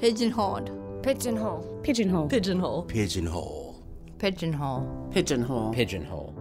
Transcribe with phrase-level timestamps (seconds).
[0.00, 1.02] Pigeonholed.
[1.02, 1.80] Pigeonhole.
[1.82, 2.28] Pigeonhole.
[2.28, 2.84] Pigeonhole.
[2.84, 3.82] Pigeonhole.
[4.20, 5.10] Pigeonhole.
[5.10, 5.74] Pigeonhole.
[5.74, 6.34] Pigeonhole.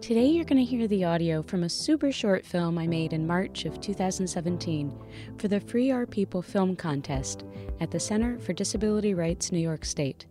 [0.00, 3.26] Today you're going to hear the audio from a super short film I made in
[3.26, 4.98] March of 2017
[5.36, 7.44] for the Free Our People Film Contest
[7.78, 10.24] at the Center for Disability Rights, New York State.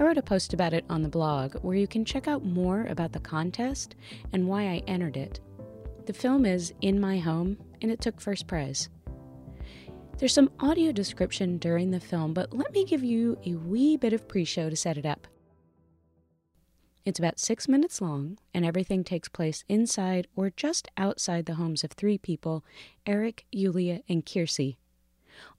[0.00, 2.86] I wrote a post about it on the blog where you can check out more
[2.86, 3.94] about the contest
[4.32, 5.38] and why I entered it.
[6.06, 8.88] The film is In My Home and it took first prize.
[10.18, 14.12] There's some audio description during the film, but let me give you a wee bit
[14.12, 15.28] of pre show to set it up.
[17.04, 21.84] It's about six minutes long, and everything takes place inside or just outside the homes
[21.84, 22.64] of three people
[23.06, 24.76] Eric, Yulia, and Kiersey.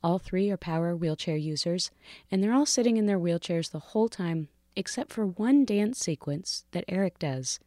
[0.03, 1.89] All three are power wheelchair users,
[2.29, 6.65] and they're all sitting in their wheelchairs the whole time, except for one dance sequence
[6.71, 7.59] that Eric does.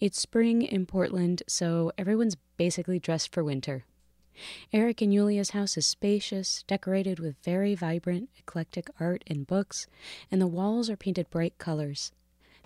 [0.00, 3.84] It's spring in Portland, so everyone's basically dressed for winter.
[4.72, 9.86] Eric and Yulia's house is spacious, decorated with very vibrant, eclectic art and books,
[10.30, 12.12] and the walls are painted bright colors.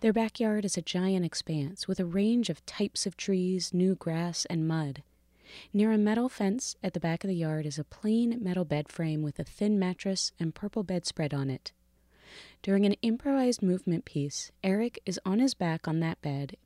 [0.01, 4.45] Their backyard is a giant expanse with a range of types of trees, new grass,
[4.47, 5.05] and mud.
[5.73, 8.89] Near a metal fence at the back of the yard is a plain metal bed
[8.89, 11.73] frame with a thin mattress and purple bedspread on it.
[12.63, 16.57] During an improvised movement piece, Eric is on his back on that bed,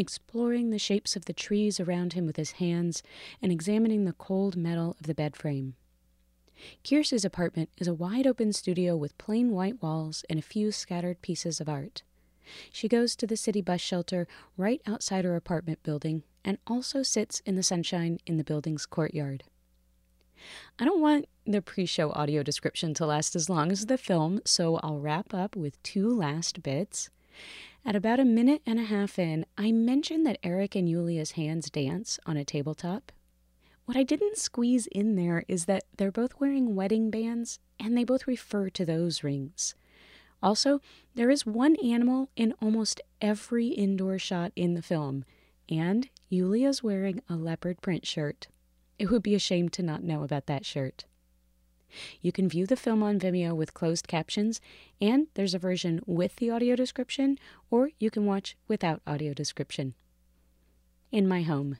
[0.00, 3.02] exploring the shapes of the trees around him with his hands
[3.40, 5.74] and examining the cold metal of the bed frame.
[6.82, 11.22] Kiersey's apartment is a wide open studio with plain white walls and a few scattered
[11.22, 12.02] pieces of art.
[12.72, 14.26] She goes to the city bus shelter
[14.56, 19.44] right outside her apartment building and also sits in the sunshine in the building's courtyard.
[20.78, 24.40] I don't want the pre show audio description to last as long as the film,
[24.44, 27.10] so I'll wrap up with two last bits.
[27.84, 31.70] At about a minute and a half in, I mentioned that Eric and Yulia's hands
[31.70, 33.10] dance on a tabletop.
[33.86, 38.04] What I didn't squeeze in there is that they're both wearing wedding bands and they
[38.04, 39.74] both refer to those rings.
[40.42, 40.80] Also,
[41.14, 45.24] there is one animal in almost every indoor shot in the film,
[45.68, 48.48] and Yulia's wearing a leopard print shirt.
[48.98, 51.06] It would be a shame to not know about that shirt.
[52.20, 54.60] You can view the film on Vimeo with closed captions,
[55.00, 57.38] and there's a version with the audio description,
[57.70, 59.94] or you can watch without audio description.
[61.12, 61.76] In my home.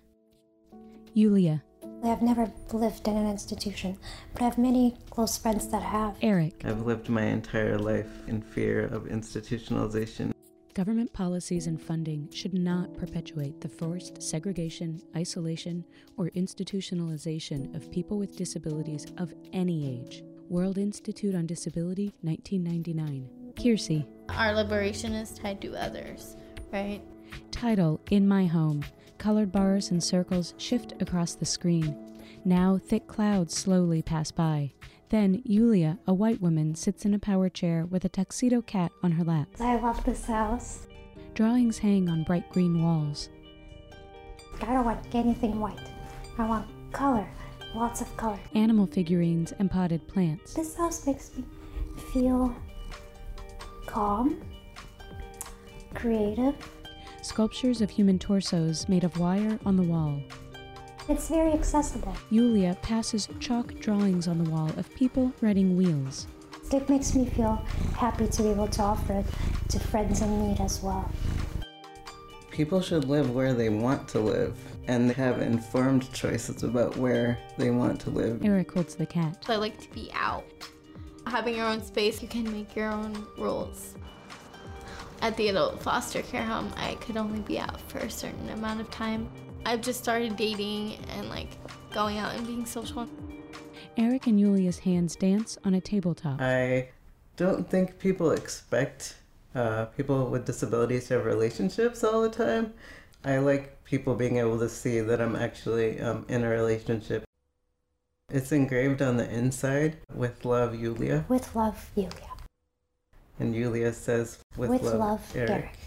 [1.14, 1.62] Yulia.
[2.02, 3.98] I have never lived in an institution,
[4.32, 6.16] but I have many close friends that have.
[6.22, 6.62] Eric.
[6.64, 10.32] I've lived my entire life in fear of institutionalization.
[10.72, 15.84] Government policies and funding should not perpetuate the forced segregation, isolation,
[16.16, 20.22] or institutionalization of people with disabilities of any age.
[20.48, 23.28] World Institute on Disability, 1999.
[23.54, 24.06] Kiersey.
[24.28, 26.36] Our liberation is tied to others,
[26.72, 27.02] right?
[27.50, 28.84] Title In My Home.
[29.18, 31.96] Colored bars and circles shift across the screen.
[32.44, 34.72] Now thick clouds slowly pass by.
[35.10, 39.10] Then Yulia, a white woman, sits in a power chair with a tuxedo cat on
[39.12, 39.48] her lap.
[39.58, 40.86] I love this house.
[41.34, 43.28] Drawings hang on bright green walls.
[44.62, 45.90] I don't want anything white.
[46.38, 47.28] I want color,
[47.74, 48.38] lots of color.
[48.54, 50.54] Animal figurines and potted plants.
[50.54, 51.44] This house makes me
[52.12, 52.54] feel
[53.86, 54.40] calm,
[55.94, 56.54] creative.
[57.22, 60.20] Sculptures of human torsos made of wire on the wall.
[61.08, 62.14] It's very accessible.
[62.30, 66.26] Yulia passes chalk drawings on the wall of people riding wheels.
[66.72, 67.56] It makes me feel
[67.96, 69.26] happy to be able to offer it
[69.70, 71.10] to friends in need as well.
[72.50, 74.56] People should live where they want to live
[74.86, 78.44] and have informed choices about where they want to live.
[78.44, 79.44] Eric holds the cat.
[79.48, 80.44] I like to be out.
[81.26, 83.94] Having your own space, you can make your own rules.
[85.22, 88.80] At the adult foster care home, I could only be out for a certain amount
[88.80, 89.28] of time.
[89.66, 91.48] I've just started dating and like
[91.92, 93.08] going out and being social.
[93.96, 96.40] Eric and Yulia's hands dance on a tabletop.
[96.40, 96.88] I
[97.36, 99.16] don't think people expect
[99.54, 102.72] uh, people with disabilities to have relationships all the time.
[103.24, 107.24] I like people being able to see that I'm actually um, in a relationship.
[108.30, 111.24] It's engraved on the inside with love, Yulia.
[111.28, 112.30] With love, Yulia.
[113.38, 115.50] And Yulia says, with, With love, love, Eric.
[115.50, 115.78] Eric.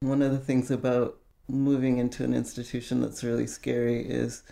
[0.00, 1.16] One of the things about
[1.48, 4.42] moving into an institution that's really scary is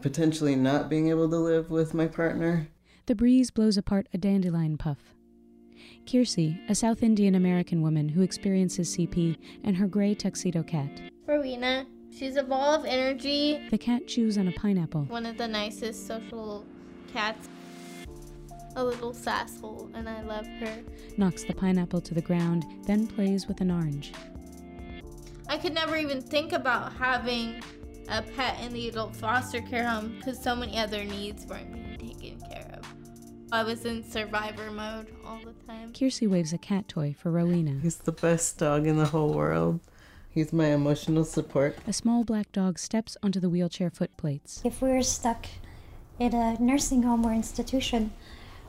[0.00, 2.68] potentially not being able to live with my partner.
[3.06, 4.98] The breeze blows apart a dandelion puff.
[6.04, 11.00] Kiersey, a South Indian American woman who experiences CP, and her gray tuxedo cat.
[11.26, 11.86] Rowena,
[12.16, 13.68] she's a ball of energy.
[13.70, 15.02] The cat chews on a pineapple.
[15.02, 16.64] One of the nicest social
[17.12, 17.48] cats.
[18.74, 20.82] A little sasshole, and I love her.
[21.18, 24.12] knocks the pineapple to the ground, then plays with an orange.
[25.52, 27.62] I could never even think about having
[28.08, 31.98] a pet in the adult foster care home because so many other needs weren't being
[31.98, 32.86] taken care of.
[33.52, 35.92] I was in survivor mode all the time.
[35.92, 37.80] Kiersey waves a cat toy for Rowena.
[37.82, 39.80] He's the best dog in the whole world.
[40.30, 41.76] He's my emotional support.
[41.86, 44.64] A small black dog steps onto the wheelchair footplates.
[44.64, 45.44] If we were stuck
[46.18, 48.14] in a nursing home or institution,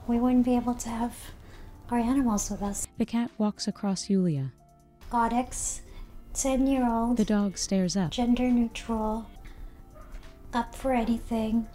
[0.06, 1.16] we wouldn't be able to have
[1.90, 2.90] our animals with us.
[2.98, 4.52] The cat walks across Yulia.
[5.10, 5.80] Codex,
[6.34, 8.12] 10 year old, The dog stares up.
[8.12, 9.26] gender neutral,
[10.54, 11.68] up for anything,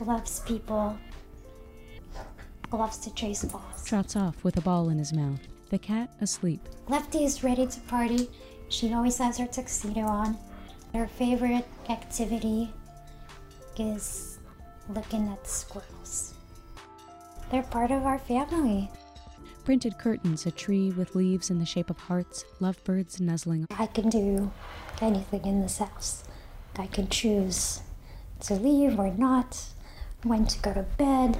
[0.00, 0.96] loves people,
[2.72, 3.84] loves to chase balls.
[3.84, 5.40] Trots off with a ball in his mouth.
[5.70, 6.60] The cat asleep.
[6.88, 8.28] Lefty is ready to party.
[8.68, 10.36] She always has her tuxedo on.
[10.92, 12.72] Her favorite activity
[13.78, 14.38] is
[14.88, 16.34] looking at squirrels.
[17.50, 18.90] They're part of our family.
[19.64, 23.66] Printed curtains, a tree with leaves in the shape of hearts, lovebirds nuzzling.
[23.70, 24.52] I can do
[25.00, 26.24] anything in this house.
[26.76, 27.80] I can choose
[28.40, 29.64] to leave or not,
[30.22, 31.38] when to go to bed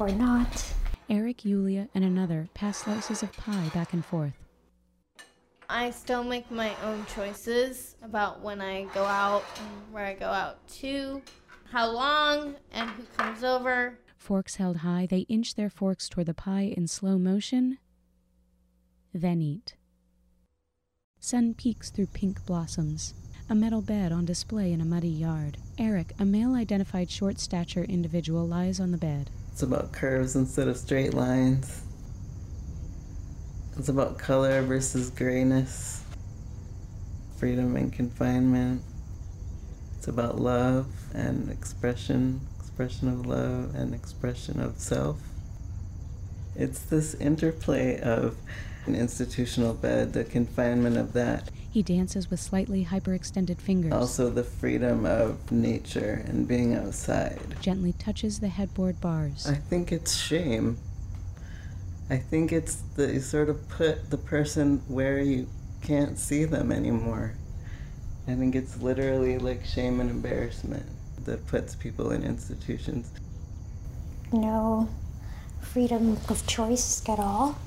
[0.00, 0.72] or not.
[1.08, 4.32] Eric, Yulia, and another pass slices of pie back and forth.
[5.68, 10.26] I still make my own choices about when I go out and where I go
[10.26, 11.22] out to,
[11.70, 13.96] how long, and who comes over.
[14.20, 17.78] Forks held high, they inch their forks toward the pie in slow motion,
[19.14, 19.76] then eat.
[21.18, 23.14] Sun peeks through pink blossoms.
[23.48, 25.56] A metal bed on display in a muddy yard.
[25.78, 29.30] Eric, a male identified short stature individual, lies on the bed.
[29.52, 31.82] It's about curves instead of straight lines.
[33.78, 36.04] It's about color versus grayness,
[37.38, 38.82] freedom and confinement.
[39.96, 42.40] It's about love and expression,
[42.80, 45.18] expression of love and expression of self.
[46.56, 48.36] It's this interplay of
[48.86, 53.92] an institutional bed, the confinement of that, He dances with slightly hyperextended fingers.
[53.92, 57.38] also the freedom of nature and being outside.
[57.60, 59.46] Gently touches the headboard bars.
[59.46, 60.78] I think it's shame.
[62.08, 65.48] I think it's the you sort of put the person where you
[65.82, 67.34] can't see them anymore.
[68.26, 70.86] I think it's literally like shame and embarrassment
[71.24, 73.10] that puts people in institutions.
[74.32, 74.88] No
[75.60, 77.58] freedom of choice at all.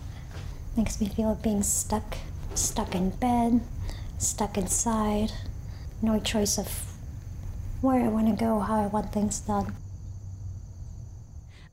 [0.75, 2.17] Makes me feel like being stuck,
[2.55, 3.61] stuck in bed,
[4.17, 5.31] stuck inside.
[6.01, 6.67] No choice of
[7.81, 9.75] where I want to go, how I want things done.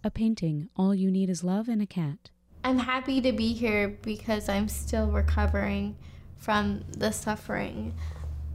[0.03, 2.31] A painting, All You Need Is Love and a Cat.
[2.65, 5.97] I'm happy to be here because I'm still recovering
[6.37, 7.95] from the suffering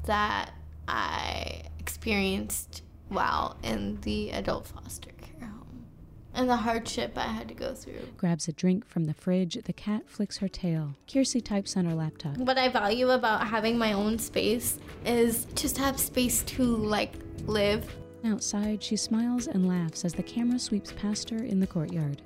[0.05, 0.51] that
[0.87, 5.85] I experienced while in the adult foster care home
[6.33, 8.09] and the hardship I had to go through.
[8.17, 9.57] Grabs a drink from the fridge.
[9.63, 10.95] The cat flicks her tail.
[11.07, 12.37] Kiersey types on her laptop.
[12.37, 17.13] What I value about having my own space is just have space to like
[17.45, 17.89] live.
[18.25, 22.21] Outside, she smiles and laughs as the camera sweeps past her in the courtyard.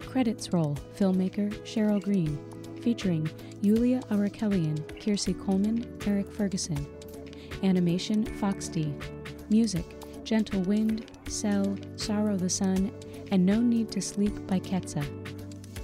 [0.00, 2.38] Credits roll filmmaker Cheryl Green,
[2.80, 3.28] featuring
[3.60, 6.86] Yulia Arakelyan, Kiersey Coleman, Eric Ferguson.
[7.62, 8.94] Animation Fox D.
[9.50, 9.84] Music
[10.24, 12.92] Gentle Wind, Cell, Sorrow the Sun,
[13.30, 15.02] and No Need to Sleep by Ketsa.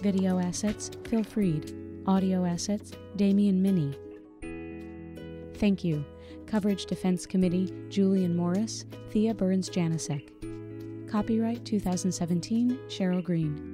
[0.03, 1.75] Video assets Phil Freed.
[2.07, 3.97] Audio assets Damian Minnie.
[5.55, 6.05] Thank you.
[6.47, 10.29] Coverage Defense Committee Julian Morris, Thea Burns Janasek.
[11.11, 13.74] Copyright 2017 Cheryl Green.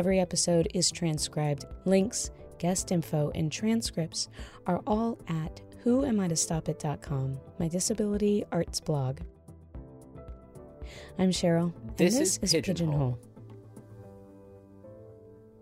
[0.00, 1.66] Every episode is transcribed.
[1.84, 4.30] Links, guest info, and transcripts
[4.66, 9.18] are all at whoamitostopit.com, my disability arts blog.
[11.18, 13.18] I'm Cheryl, and This this, is is Pigeonhole.
[13.18, 13.18] Pigeonhole.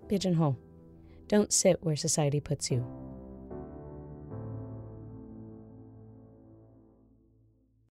[0.09, 0.59] Pigeonhole.
[1.26, 2.87] Don't sit where society puts you.